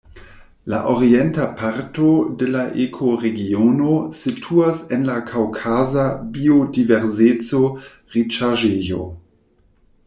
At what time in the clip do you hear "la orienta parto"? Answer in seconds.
0.73-2.07